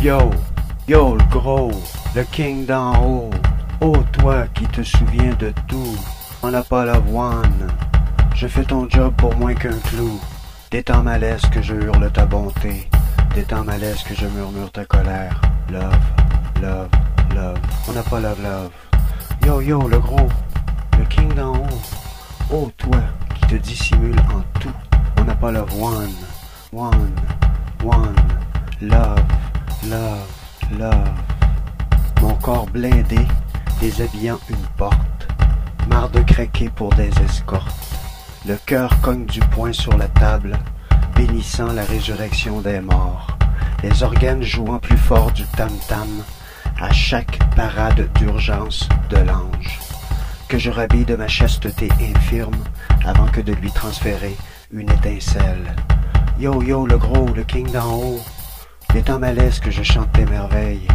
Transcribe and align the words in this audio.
Yo, 0.00 0.30
yo 0.86 1.16
le 1.16 1.24
gros, 1.24 1.72
le 2.14 2.22
king 2.22 2.64
d'en 2.64 2.94
haut. 3.02 3.30
Oh 3.80 3.96
toi 4.12 4.46
qui 4.54 4.64
te 4.66 4.80
souviens 4.80 5.34
de 5.40 5.52
tout, 5.66 5.96
on 6.40 6.52
n'a 6.52 6.62
pas 6.62 6.84
la 6.84 7.00
one. 7.12 7.66
Je 8.32 8.46
fais 8.46 8.62
ton 8.62 8.88
job 8.88 9.12
pour 9.16 9.34
moins 9.36 9.54
qu'un 9.54 9.76
clou. 9.90 10.20
Détends 10.70 11.02
ma 11.02 11.18
laisse 11.18 11.42
que 11.46 11.60
je 11.60 11.74
hurle 11.74 12.12
ta 12.12 12.26
bonté. 12.26 12.88
Détends 13.34 13.64
ma 13.64 13.76
laisse 13.76 14.04
que 14.04 14.14
je 14.14 14.26
murmure 14.26 14.70
ta 14.70 14.84
colère. 14.84 15.40
Love, 15.68 15.98
love, 16.62 16.90
love. 17.34 17.58
On 17.88 17.92
n'a 17.92 18.02
pas 18.02 18.20
love, 18.20 18.40
love. 18.40 18.70
Yo 19.44 19.60
yo 19.60 19.88
le 19.88 19.98
gros, 19.98 20.28
le 20.96 21.04
king 21.06 21.34
d'en 21.34 21.56
haut. 21.56 21.80
Oh 22.52 22.70
toi 22.76 23.00
qui 23.34 23.46
te 23.48 23.54
dissimule 23.56 24.20
en 24.32 24.60
tout. 24.60 24.70
On 25.20 25.24
n'a 25.24 25.34
pas 25.34 25.50
love 25.50 25.74
one, 25.74 26.14
one, 26.72 27.10
one. 27.84 28.14
Love, 28.80 29.18
love, 29.86 30.78
love. 30.78 31.08
Mon 32.20 32.34
corps 32.34 32.66
blindé, 32.66 33.26
déshabillant 33.80 34.38
une 34.50 34.66
porte. 34.76 35.28
Marre 35.88 36.10
de 36.10 36.20
craquer 36.20 36.68
pour 36.68 36.92
des 36.94 37.10
escortes. 37.24 37.74
Le 38.46 38.56
cœur 38.66 39.00
cogne 39.00 39.26
du 39.26 39.40
poing 39.40 39.72
sur 39.72 39.96
la 39.96 40.08
table, 40.08 40.58
bénissant 41.16 41.72
la 41.72 41.84
résurrection 41.84 42.60
des 42.60 42.80
morts. 42.80 43.26
Les 43.82 44.02
organes 44.02 44.42
jouant 44.42 44.78
plus 44.78 44.96
fort 44.96 45.30
du 45.32 45.44
tam-tam 45.56 46.08
à 46.80 46.92
chaque 46.92 47.38
parade 47.54 48.08
d'urgence 48.14 48.88
de 49.10 49.18
l'ange. 49.18 49.78
Que 50.48 50.58
je 50.58 50.70
rhabille 50.70 51.04
de 51.04 51.16
ma 51.16 51.28
chasteté 51.28 51.88
infirme 52.00 52.64
avant 53.04 53.26
que 53.26 53.40
de 53.40 53.52
lui 53.52 53.70
transférer 53.70 54.36
une 54.72 54.90
étincelle. 54.90 55.74
Yo 56.38 56.62
yo 56.62 56.86
le 56.86 56.98
gros, 56.98 57.28
le 57.34 57.44
king 57.44 57.70
d'en 57.70 57.92
haut, 57.92 58.20
Détends 58.92 59.18
ma 59.18 59.32
laisse 59.32 59.60
que 59.60 59.70
je 59.70 59.82
chante 59.82 60.10
tes 60.12 60.24
merveilles. 60.24 60.88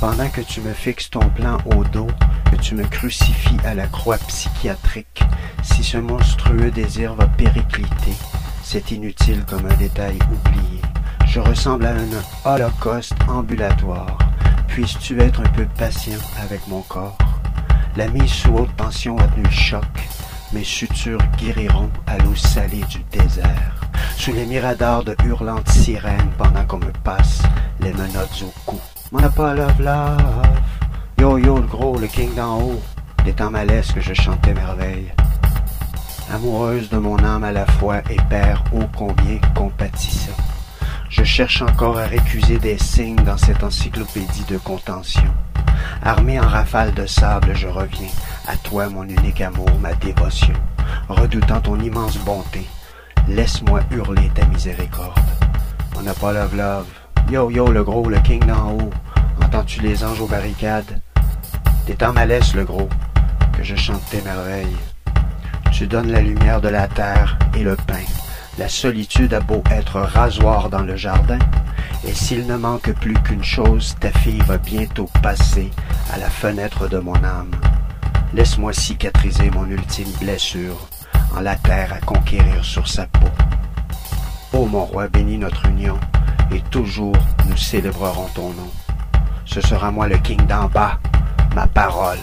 Pendant 0.00 0.28
que 0.30 0.40
tu 0.40 0.60
me 0.62 0.72
fixes 0.72 1.10
ton 1.10 1.28
plan 1.28 1.58
au 1.76 1.84
dos, 1.84 2.08
que 2.50 2.56
tu 2.56 2.74
me 2.74 2.84
crucifies 2.84 3.58
à 3.64 3.74
la 3.74 3.86
croix 3.86 4.16
psychiatrique, 4.16 5.22
si 5.62 5.84
ce 5.84 5.98
monstrueux 5.98 6.70
désir 6.70 7.14
va 7.14 7.26
péricliter, 7.26 8.14
c'est 8.62 8.90
inutile 8.90 9.44
comme 9.44 9.66
un 9.66 9.76
détail 9.76 10.18
oublié. 10.32 10.80
Je 11.26 11.40
ressemble 11.40 11.86
à 11.86 11.92
un 11.92 12.52
holocauste 12.54 13.14
ambulatoire. 13.28 14.18
Puisses-tu 14.68 15.20
être 15.20 15.40
un 15.40 15.50
peu 15.50 15.66
patient 15.76 16.18
avec 16.42 16.66
mon 16.68 16.80
corps? 16.82 17.18
La 17.96 18.08
mise 18.08 18.32
sous 18.32 18.52
haute 18.54 18.76
tension 18.76 19.18
a 19.18 19.26
tenu 19.28 19.50
choc. 19.50 19.84
Mes 20.52 20.64
sutures 20.64 21.22
guériront 21.36 21.90
à 22.06 22.18
l'eau 22.18 22.34
salée 22.34 22.84
du 22.88 23.00
désert. 23.10 23.79
Sous 24.20 24.34
les 24.34 24.44
miradors 24.44 25.02
de 25.02 25.16
hurlantes 25.24 25.70
sirènes 25.70 26.30
pendant 26.36 26.62
qu'on 26.66 26.76
me 26.76 26.92
passe 27.02 27.40
les 27.80 27.90
menottes 27.94 28.44
au 28.44 28.52
cou. 28.66 28.78
Mon 29.12 29.26
pas 29.30 29.54
love 29.54 29.80
love. 29.80 30.46
Yo 31.18 31.38
yo 31.38 31.56
le 31.56 31.66
gros, 31.66 31.98
le 31.98 32.06
king 32.06 32.34
d'en 32.34 32.60
haut. 32.60 32.82
Détends 33.24 33.50
ma 33.50 33.64
laisse 33.64 33.92
que 33.92 34.02
je 34.02 34.12
chantais 34.12 34.52
merveille. 34.52 35.10
Amoureuse 36.34 36.90
de 36.90 36.98
mon 36.98 37.16
âme 37.24 37.44
à 37.44 37.52
la 37.52 37.64
fois 37.64 38.02
et 38.10 38.18
père 38.28 38.62
ô 38.74 38.80
combien 38.94 39.38
compatissant. 39.54 40.36
Je 41.08 41.24
cherche 41.24 41.62
encore 41.62 41.98
à 41.98 42.04
récuser 42.04 42.58
des 42.58 42.76
signes 42.76 43.24
dans 43.24 43.38
cette 43.38 43.64
encyclopédie 43.64 44.44
de 44.50 44.58
contention. 44.58 45.32
Armé 46.02 46.38
en 46.38 46.46
rafale 46.46 46.92
de 46.92 47.06
sable, 47.06 47.54
je 47.54 47.68
reviens, 47.68 48.12
à 48.46 48.56
toi 48.56 48.90
mon 48.90 49.04
unique 49.04 49.40
amour, 49.40 49.70
ma 49.80 49.94
dévotion, 49.94 50.52
redoutant 51.08 51.62
ton 51.62 51.80
immense 51.80 52.18
bonté. 52.18 52.66
Laisse-moi 53.30 53.80
hurler 53.92 54.28
ta 54.34 54.44
miséricorde. 54.46 55.20
On 55.96 56.02
n'a 56.02 56.14
pas 56.14 56.32
love 56.32 56.56
love. 56.56 56.86
Yo 57.30 57.48
yo 57.48 57.70
le 57.70 57.84
gros, 57.84 58.08
le 58.08 58.18
king 58.18 58.44
d'en 58.44 58.72
haut. 58.72 58.90
Entends-tu 59.40 59.80
les 59.82 60.02
anges 60.02 60.20
aux 60.20 60.26
barricades? 60.26 61.00
Détends 61.86 62.12
ma 62.12 62.26
laisse, 62.26 62.54
le 62.54 62.64
gros, 62.64 62.88
que 63.56 63.62
je 63.62 63.76
chante 63.76 64.02
tes 64.10 64.20
merveilles. 64.22 64.76
Tu 65.70 65.86
donnes 65.86 66.10
la 66.10 66.22
lumière 66.22 66.60
de 66.60 66.70
la 66.70 66.88
terre 66.88 67.38
et 67.54 67.62
le 67.62 67.76
pain. 67.76 68.04
La 68.58 68.68
solitude 68.68 69.32
a 69.32 69.40
beau 69.40 69.62
être 69.70 70.00
rasoir 70.00 70.68
dans 70.68 70.82
le 70.82 70.96
jardin, 70.96 71.38
et 72.04 72.12
s'il 72.12 72.48
ne 72.48 72.56
manque 72.56 72.92
plus 72.94 73.14
qu'une 73.14 73.44
chose, 73.44 73.94
ta 74.00 74.10
fille 74.10 74.42
va 74.44 74.58
bientôt 74.58 75.08
passer 75.22 75.70
à 76.12 76.18
la 76.18 76.28
fenêtre 76.28 76.88
de 76.88 76.98
mon 76.98 77.14
âme. 77.22 77.52
Laisse-moi 78.34 78.72
cicatriser 78.72 79.50
mon 79.50 79.66
ultime 79.66 80.10
blessure 80.20 80.88
en 81.36 81.40
la 81.40 81.56
terre 81.56 81.92
à 81.92 82.00
conquérir 82.04 82.64
sur 82.64 82.86
sa 82.88 83.06
peau. 83.06 83.28
Ô 84.52 84.66
mon 84.66 84.84
roi, 84.84 85.08
bénis 85.08 85.38
notre 85.38 85.66
union, 85.66 85.98
et 86.52 86.60
toujours 86.70 87.16
nous 87.48 87.56
célébrerons 87.56 88.28
ton 88.34 88.50
nom. 88.50 88.70
Ce 89.44 89.60
sera 89.60 89.90
moi 89.90 90.08
le 90.08 90.18
king 90.18 90.44
d'en 90.46 90.66
bas, 90.66 90.98
ma 91.54 91.66
parole, 91.66 92.18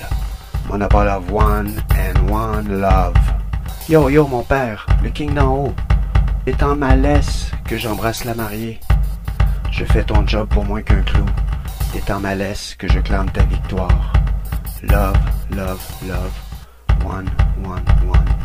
mon 0.69 0.81
of 0.81 1.31
one 1.31 1.81
and 1.91 2.29
one 2.29 2.81
love. 2.81 3.17
Yo 3.89 4.09
yo 4.09 4.27
mon 4.27 4.43
père, 4.43 4.85
le 5.03 5.09
king 5.09 5.33
d'en 5.33 5.53
haut, 5.53 5.75
étant 6.45 6.75
ma 6.75 6.95
laisse 6.95 7.51
que 7.65 7.77
j'embrasse 7.77 8.25
la 8.25 8.33
mariée. 8.33 8.79
Je 9.71 9.85
fais 9.85 10.03
ton 10.03 10.25
job 10.27 10.47
pour 10.49 10.65
moins 10.65 10.81
qu'un 10.81 11.01
clou, 11.03 11.25
étant 11.95 12.19
ma 12.19 12.35
laisse 12.35 12.75
que 12.75 12.87
je 12.87 12.99
clame 12.99 13.29
ta 13.31 13.43
victoire. 13.43 14.13
Love, 14.83 15.17
love, 15.51 15.81
love, 16.07 16.31
one, 17.05 17.29
one, 17.63 17.83
one. 18.07 18.36